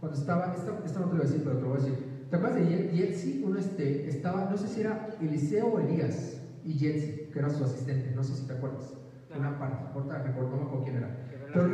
[0.00, 1.82] Cuando estaba, esto, esto no te lo voy a decir, pero te lo voy a
[1.82, 2.26] decir.
[2.30, 3.42] ¿Te acuerdas de Yetsi?
[3.44, 7.64] Uno este, estaba, no sé si era Eliseo o Elías y Yetsi, que era su
[7.64, 8.94] asistente, no sé si te acuerdas.
[9.36, 11.16] Una parte, ahorita recuerdo, no acuerdo quién era.
[11.52, 11.68] Pero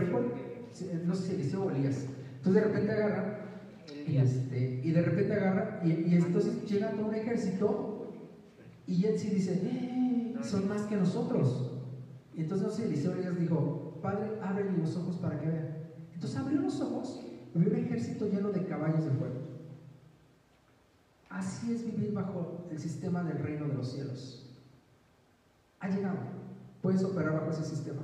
[1.04, 2.06] no sé si Eliseo o Elías.
[2.36, 3.38] Entonces de repente agarra,
[4.06, 7.96] y, este, y de repente agarra, y, y entonces llega todo un ejército,
[8.86, 11.72] y sí dice, eh, son más que nosotros.
[12.34, 15.76] Y entonces no sé, Eliseo Elías dijo, Padre, abre los ojos para que vean.
[16.14, 17.20] Entonces abrió los ojos
[17.54, 19.34] y vio un ejército lleno de caballos de fuego.
[21.28, 24.56] Así es vivir bajo el sistema del reino de los cielos.
[25.80, 26.18] Ha llegado.
[26.80, 28.02] Puedes operar bajo ese sistema.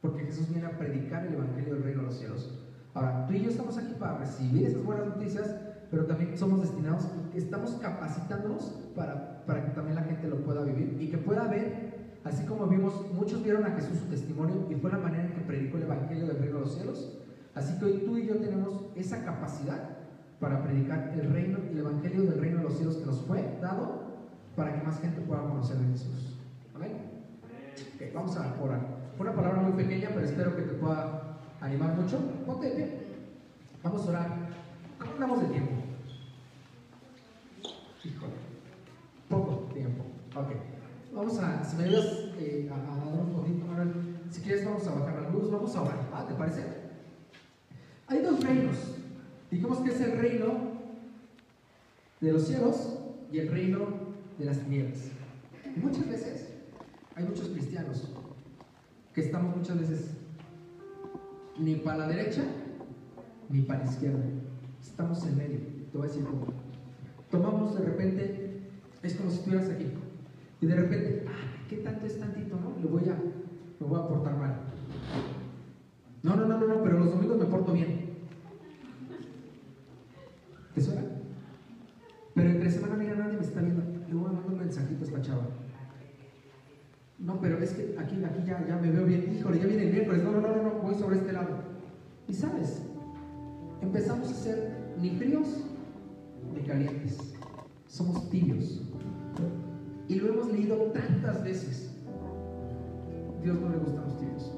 [0.00, 2.58] Porque Jesús viene a predicar el Evangelio del Reino de los Cielos.
[2.94, 5.54] Ahora, tú y yo estamos aquí para recibir esas buenas noticias,
[5.90, 10.96] pero también somos destinados, estamos capacitándonos para, para que también la gente lo pueda vivir
[11.00, 14.90] y que pueda ver, así como vimos, muchos vieron a Jesús su testimonio y fue
[14.90, 17.18] la manera en que predicó el Evangelio del Reino de los Cielos.
[17.54, 19.98] Así que hoy tú y yo tenemos esa capacidad
[20.40, 24.08] para predicar el reino el Evangelio del Reino de los Cielos que nos fue dado
[24.54, 26.36] para que más gente pueda conocer a Jesús.
[26.74, 26.92] Amén.
[27.94, 28.80] Okay, vamos a orar.
[29.18, 32.18] Una palabra muy pequeña, pero espero que te pueda animar mucho.
[32.46, 33.08] Ponte de.
[33.82, 34.36] Vamos a orar.
[34.98, 35.77] ¿Cómo andamos de tiempo?
[41.36, 42.06] A, si me ayudas
[42.38, 43.92] eh, a, dar un poquito, Manuel,
[44.30, 46.26] si quieres vamos a bajar la luz, vamos a orar.
[46.26, 46.62] ¿te parece?
[48.06, 48.76] Hay dos reinos.
[49.50, 50.46] Dijimos que es el reino
[52.20, 52.98] de los cielos
[53.30, 53.80] y el reino
[54.38, 55.10] de las tinieblas.
[55.76, 56.48] Muchas veces
[57.14, 58.08] hay muchos cristianos
[59.14, 60.10] que estamos muchas veces
[61.58, 62.42] ni para la derecha
[63.50, 64.24] ni para la izquierda.
[64.80, 65.58] Estamos en medio.
[65.90, 66.46] Te voy a decir cómo.
[67.30, 68.60] Tomamos de repente,
[69.02, 69.86] es como si estuvieras aquí.
[70.60, 72.76] Y de repente, ah, ¿qué tanto es tantito, no?
[72.80, 74.56] Le voy a, me voy a portar mal.
[76.22, 78.08] No, no, no, no, no, pero los domingos me porto bien.
[80.74, 81.02] ¿Te suena?
[82.34, 83.82] Pero entre semana, mira, nadie me está viendo.
[84.08, 85.46] Le voy a mandar un mensajito a esta chava.
[87.18, 89.36] No, pero es que aquí, aquí ya, ya me veo bien.
[89.36, 90.22] Híjole, ya viene el miércoles.
[90.22, 91.48] No, no, no, no, no, voy sobre este lado.
[92.28, 92.82] Y sabes,
[93.80, 95.64] empezamos a ser ni fríos
[96.54, 97.34] ni calientes.
[97.86, 98.87] Somos tibios.
[100.08, 101.90] Y lo hemos leído tantas veces.
[103.42, 104.52] Dios no le gustan los tibios.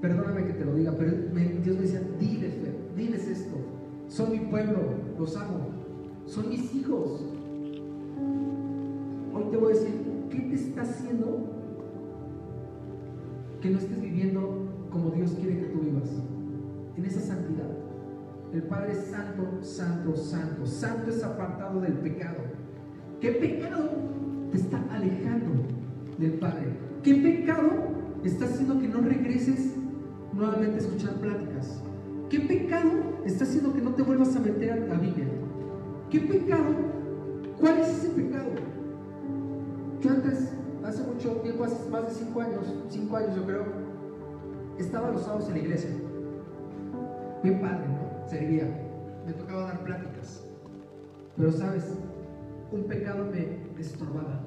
[0.00, 2.54] Perdóname que te lo diga, pero Dios me decía, diles,
[2.96, 3.56] diles esto.
[4.06, 4.78] Son mi pueblo,
[5.18, 5.68] los amo.
[6.26, 7.24] Son mis hijos.
[9.34, 9.94] Hoy te voy a decir,
[10.30, 11.48] ¿qué te está haciendo
[13.60, 16.08] que no estés viviendo como Dios quiere que tú vivas?
[16.96, 17.68] En esa santidad.
[18.52, 20.66] El Padre es santo, santo, santo.
[20.66, 22.47] Santo es apartado del pecado.
[23.20, 23.88] ¿Qué pecado
[24.52, 25.50] te está alejando
[26.18, 26.68] del Padre?
[27.02, 27.70] ¿Qué pecado
[28.22, 29.74] está haciendo que no regreses
[30.32, 31.82] nuevamente a escuchar pláticas?
[32.30, 32.90] ¿Qué pecado
[33.24, 35.26] está haciendo que no te vuelvas a meter a la Biblia?
[36.10, 36.74] ¿Qué pecado?
[37.60, 38.50] ¿Cuál es ese pecado?
[40.00, 40.52] Yo antes,
[40.84, 43.64] hace mucho tiempo, hace más de cinco años, cinco años yo creo,
[44.78, 45.90] estaba los sábados en la iglesia.
[47.42, 48.28] Bien padre, ¿no?
[48.28, 48.68] Servía.
[49.26, 50.44] Me tocaba dar pláticas.
[51.36, 51.84] Pero sabes,
[52.72, 54.40] un pecado me estorbaba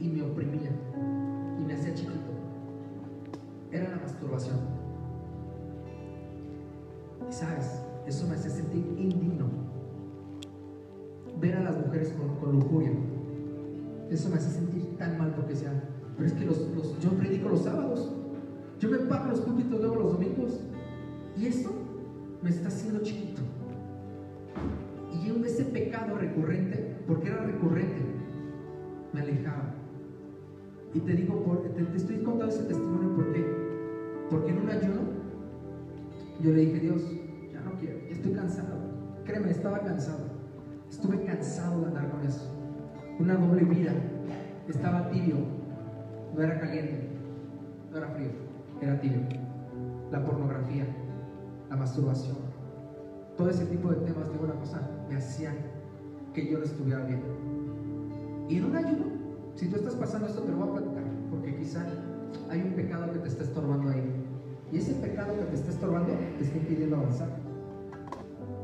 [0.00, 0.70] y me oprimía
[1.60, 2.32] y me hacía chiquito.
[3.70, 4.56] Era la masturbación.
[7.28, 9.46] Y sabes, eso me hacía sentir indigno.
[11.40, 12.92] Ver a las mujeres con, lujuria.
[14.10, 15.72] Eso me hace sentir tan mal porque decía,
[16.16, 18.12] pero es que los, los- yo predico los sábados.
[18.78, 20.60] Yo me paro los púlpitos luego los domingos.
[21.36, 21.70] Y esto
[22.42, 23.42] me está haciendo chiquito.
[25.12, 28.02] Y yo ese pecado recurrente, porque era recurrente,
[29.12, 29.70] me alejaba.
[30.94, 33.44] Y te digo, por- te, estoy contando ese testimonio porque,
[34.30, 35.00] porque en un ayuno
[36.40, 37.02] yo le dije, Dios,
[37.52, 38.76] ya no quiero, ya estoy cansado.
[39.24, 40.24] Créeme, estaba cansado.
[40.88, 42.50] Estuve cansado de andar con eso.
[43.18, 43.92] Una doble vida.
[44.68, 45.36] Estaba tibio.
[46.34, 47.08] No era caliente.
[47.90, 48.30] No era frío.
[48.80, 49.20] Era tibio.
[50.12, 50.86] La pornografía.
[51.68, 52.36] La masturbación.
[53.36, 55.56] Todo ese tipo de temas, digo una cosa, me hacían
[56.36, 57.22] que yo no estuviera bien.
[58.48, 59.04] Y en un ayuno,
[59.54, 61.04] si tú estás pasando esto, te lo voy a platicar.
[61.30, 61.86] Porque quizá
[62.50, 64.04] hay un pecado que te está estorbando ahí.
[64.70, 67.28] Y ese pecado que te está estorbando te está impidiendo avanzar.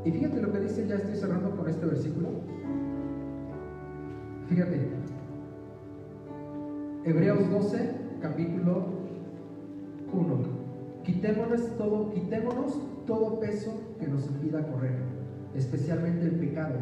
[0.05, 2.29] Y fíjate lo que dice, ya estoy cerrando con este versículo.
[4.49, 4.89] Fíjate.
[7.05, 8.85] Hebreos 12, capítulo
[10.13, 10.37] 1.
[11.05, 14.99] Quitémonos todo, quitémonos todo peso que nos impida correr,
[15.55, 16.77] especialmente el pecado,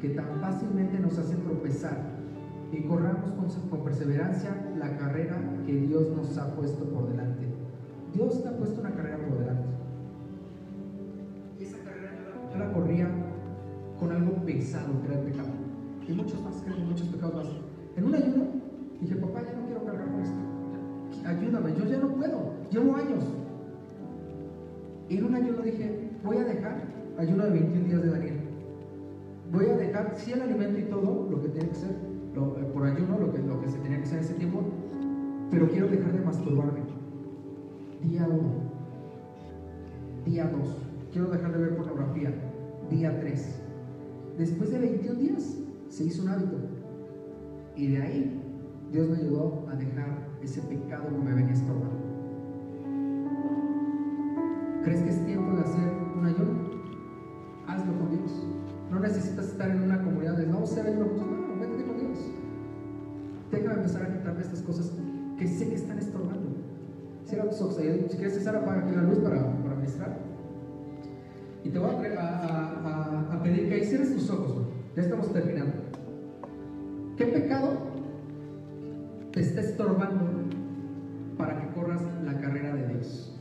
[0.00, 2.18] que tan fácilmente nos hace tropezar,
[2.72, 7.46] y corramos con, perseverancia la carrera que Dios nos ha puesto por delante.
[8.14, 9.68] Dios te ha puesto una carrera por delante.
[11.58, 12.12] Y esa carrera
[12.52, 13.08] yo la, corría
[13.98, 15.48] con algo pesado, que era el pecado.
[16.06, 17.46] Y muchos más, creo, muchos pecados más.
[17.96, 18.44] En un ayuno
[19.00, 20.38] dije, papá, ya no quiero cargar con esto.
[21.26, 22.52] Ayúdame, yo ya no puedo.
[22.70, 23.24] Llevo años.
[25.08, 26.82] Y en un ayuno dije, voy a dejar
[27.18, 28.37] ayuno de 21 días de Daniel.
[29.50, 32.86] Voy a dejar, sí, el alimento y todo, lo que tiene que ser, eh, por
[32.86, 34.62] ayuno, lo que, lo que se tenía que hacer ese tiempo,
[35.50, 36.80] pero quiero dejar de masturbarme.
[38.02, 38.38] Día 1.
[40.26, 40.76] Día 2.
[41.12, 42.32] Quiero dejar de ver pornografía.
[42.90, 43.60] Día 3.
[44.36, 45.56] Después de 21 días
[45.88, 46.56] se hizo un hábito.
[47.74, 48.42] Y de ahí
[48.92, 51.96] Dios me ayudó a dejar ese pecado que me venía estorbando.
[54.84, 56.70] ¿Crees que es tiempo de hacer un ayuno?
[57.66, 58.46] Hazlo con Dios.
[58.90, 61.26] No necesitas estar en una comunidad de a hacer ayuno juntos.
[61.28, 62.18] No, no, vete con Dios.
[63.52, 64.92] Déjame empezar a quitarme estas cosas
[65.38, 66.48] que sé que están estorbando.
[67.26, 67.76] Cierra tus ojos.
[67.76, 70.16] Si quieres, César, apaga aquí la luz para, para ministrar.
[71.64, 74.66] Y te voy a, a- a- pedir que ahí cierres tus ojos.
[74.96, 75.74] Ya estamos terminando.
[77.16, 77.72] ¿Qué pecado
[79.32, 80.24] te está estorbando
[81.36, 83.37] para que corras la carrera de Dios?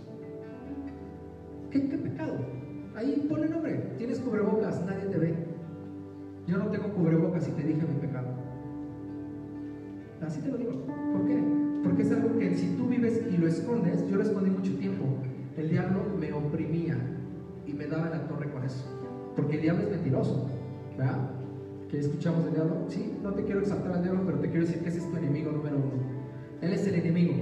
[2.98, 3.76] Ahí pone nombre.
[4.00, 5.36] Tienes cubrebocas, nadie te ve.
[6.48, 8.30] Yo no tengo cubrebocas y te dije mi pecado.
[10.26, 10.72] Así te lo digo.
[11.14, 11.38] ¿Por qué?
[11.84, 15.06] Porque es algo que si tú vives y lo escondes, yo lo escondí mucho tiempo.
[15.56, 16.98] El diablo me oprimía
[17.68, 18.84] y me daba la torre con eso.
[19.36, 20.50] Porque el diablo es mentiroso.
[20.98, 21.30] ¿Verdad?
[21.92, 22.86] ¿Qué escuchamos del diablo?
[22.88, 25.18] Sí, no te quiero exaltar al diablo, pero te quiero decir que ese es tu
[25.18, 26.02] enemigo número uno.
[26.62, 27.36] Él es el enemigo.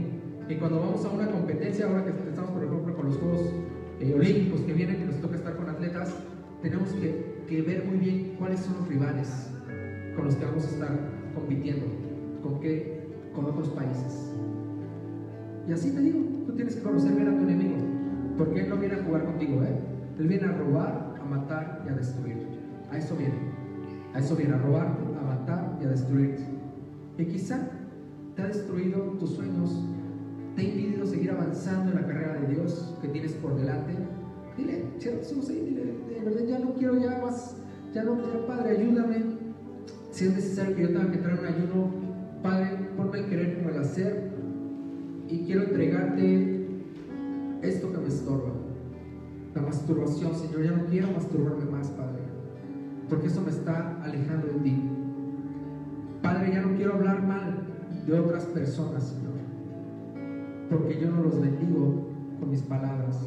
[0.49, 3.53] Y cuando vamos a una competencia, ahora que estamos por ejemplo con los Juegos
[3.99, 6.15] eh, Olímpicos que vienen, que nos toca estar con atletas,
[6.61, 9.49] tenemos que, que ver muy bien cuáles son los rivales
[10.15, 10.99] con los que vamos a estar
[11.33, 11.85] compitiendo,
[12.41, 14.31] con qué, con otros países.
[15.67, 17.75] Y así te digo, tú tienes que conocer bien a tu enemigo,
[18.37, 19.79] porque él no viene a jugar contigo, ¿eh?
[20.19, 22.37] Él viene a robar, a matar y a destruir.
[22.91, 23.35] A eso viene.
[24.13, 24.87] A eso viene, a robar,
[25.19, 26.37] a matar y a destruir.
[27.17, 27.69] Y quizá
[28.35, 29.83] te ha destruido tus sueños,
[30.55, 33.93] te ha impedido seguir avanzando en la carrera de Dios que tienes por delante.
[34.57, 37.57] Dile, cierra tus ahí, dile, de verdad ya no quiero ya más,
[37.93, 39.35] ya no, ya Padre, ayúdame.
[40.11, 41.91] Si es necesario que yo tenga que entrar en un ayuno,
[42.41, 44.31] Padre, ponme el querer como el hacer
[45.27, 46.67] y quiero entregarte
[47.61, 48.53] esto que me estorba.
[49.53, 52.21] La masturbación, Señor, ya no quiero masturbarme más, Padre,
[53.09, 54.89] porque eso me está alejando de ti.
[56.21, 57.57] Padre, ya no quiero hablar mal
[58.05, 59.34] de otras personas, Señor,
[60.69, 62.07] porque yo no los bendigo
[62.39, 63.19] con mis palabras.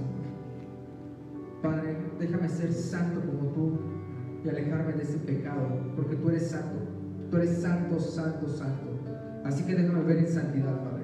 [1.63, 3.71] Padre, déjame ser santo como tú
[4.45, 6.77] y alejarme de ese pecado, porque tú eres santo,
[7.31, 8.87] tú eres santo, santo, santo.
[9.45, 11.03] Así que déjame ver en santidad, Padre.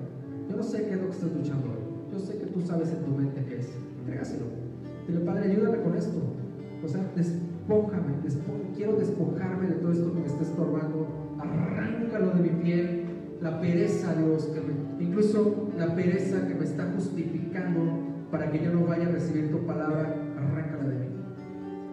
[0.48, 2.90] Yo no sé qué es lo que estás luchando hoy, yo sé que tú sabes
[2.92, 3.68] en tu mente qué es.
[4.00, 4.44] Entrégaselo.
[5.08, 6.18] Dile, Padre, ayúdame con esto.
[6.84, 8.14] O sea, despójame,
[8.76, 11.06] quiero despojarme de todo esto que me está estorbando.
[11.38, 13.04] Arráncalo de mi piel,
[13.40, 17.80] la pereza, Dios, que me- incluso la pereza que me está justificando
[18.30, 21.06] para que yo no vaya a recibir tu palabra, arráncala de mí.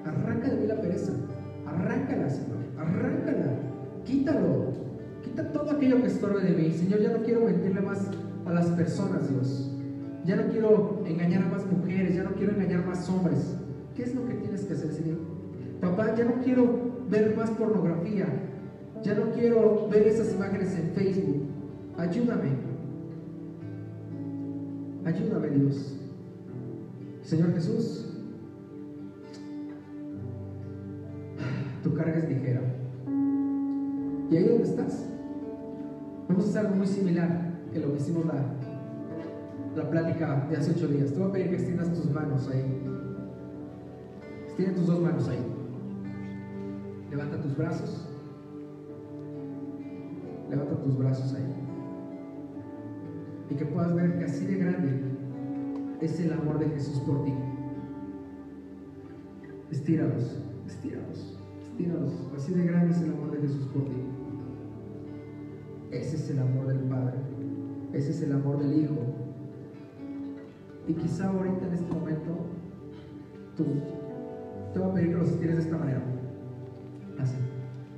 [0.05, 1.13] Arranca de mí la pereza.
[1.65, 2.57] Arráncala, Señor.
[2.77, 3.45] Arráncala.
[4.05, 4.71] Quítalo.
[5.23, 6.71] Quita todo aquello que estorbe de mí.
[6.71, 8.09] Señor, ya no quiero mentirle más
[8.45, 9.71] a las personas, Dios.
[10.25, 12.15] Ya no quiero engañar a más mujeres.
[12.15, 13.55] Ya no quiero engañar más hombres.
[13.95, 15.19] ¿Qué es lo que tienes que hacer, Señor?
[15.79, 18.25] Papá, ya no quiero ver más pornografía.
[19.03, 21.47] Ya no quiero ver esas imágenes en Facebook.
[21.97, 22.70] Ayúdame.
[25.05, 25.95] Ayúdame, Dios.
[27.23, 28.07] Señor Jesús,
[31.83, 32.61] tu carga es ligera.
[34.29, 35.05] Y ahí donde estás,
[36.27, 38.45] vamos a hacer algo muy similar que lo que hicimos la,
[39.75, 41.11] la plática de hace ocho días.
[41.11, 42.81] Te voy a pedir que extiendas tus manos ahí.
[44.45, 45.39] Extiende tus dos manos ahí.
[47.09, 48.07] Levanta tus brazos.
[50.49, 51.60] Levanta tus brazos ahí.
[53.51, 55.01] Y que puedas ver que así de grande
[55.99, 57.33] es el amor de Jesús por ti.
[59.69, 62.13] Estíralos, estíralos, estíralos.
[62.35, 63.97] Así de grande es el amor de Jesús por ti.
[65.91, 67.17] Ese es el amor del Padre.
[67.91, 68.95] Ese es el amor del Hijo.
[70.87, 72.37] Y quizá ahorita en este momento,
[73.57, 73.65] tú,
[74.73, 76.01] te voy a pedir que los estires de esta manera.
[77.19, 77.35] Así.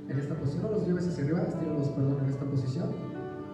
[0.09, 2.89] En esta posición, no los lleves hacia arriba, estíralos, perdón, en esta posición.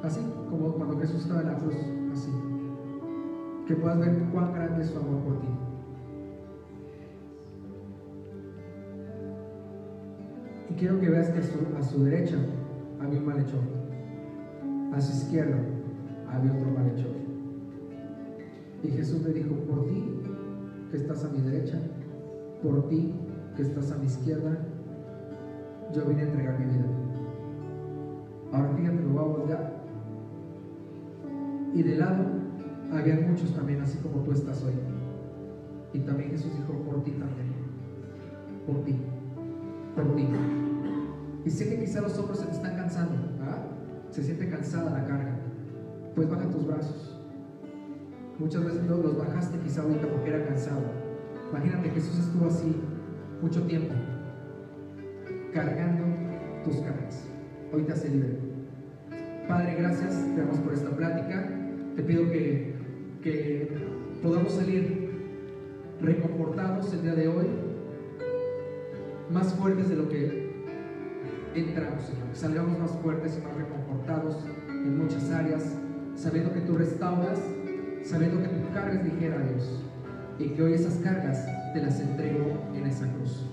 [0.01, 1.75] Así, como cuando Jesús estaba en la cruz.
[2.11, 2.31] Así.
[3.67, 5.47] Que puedas ver cuán grande es su amor por ti.
[10.69, 12.37] Y quiero que veas que a su, derecha
[12.99, 13.59] había un malhechor.
[14.93, 15.57] A su izquierda
[16.27, 17.11] había otro malhechor.
[18.83, 20.21] Y Jesús le dijo, por ti
[20.89, 21.79] que estás a mi derecha,
[22.63, 23.13] por ti
[23.55, 24.57] que estás a mi izquierda,
[25.93, 26.85] yo vine a entregar mi vida.
[28.51, 29.78] Ahora fíjate, me voy a voltear.
[31.73, 32.25] Y de lado
[32.91, 34.73] había muchos también, así como tú estás hoy.
[35.93, 37.53] Y también Jesús dijo, por ti también.
[38.65, 38.95] Por ti.
[39.95, 40.27] Por ti.
[41.45, 43.65] Y sé que quizá los hombros se te están cansando, ¿verdad?
[44.09, 45.39] Se siente cansada la carga.
[46.15, 47.19] Pues baja tus brazos.
[48.37, 50.81] Muchas veces no los bajaste quizá ahorita porque era cansado.
[51.51, 52.75] Imagínate, Jesús estuvo así
[53.41, 53.93] mucho tiempo,
[55.53, 56.05] cargando
[56.63, 57.25] tus cargas.
[57.73, 58.37] Hoy te hace libre.
[59.47, 61.58] Padre, gracias, te damos por esta plática.
[61.99, 62.75] Te pido que,
[63.21, 63.67] que
[64.23, 65.11] podamos salir
[65.99, 67.45] reconfortados el día de hoy,
[69.29, 70.49] más fuertes de lo que
[71.53, 72.27] entramos, Señor.
[72.31, 74.37] Salgamos más fuertes y más reconfortados
[74.69, 75.75] en muchas áreas,
[76.15, 77.37] sabiendo que tú restauras,
[78.05, 79.83] sabiendo que tu carga es ligera, Dios,
[80.39, 82.45] y que hoy esas cargas te las entrego
[82.75, 83.45] en esa cruz.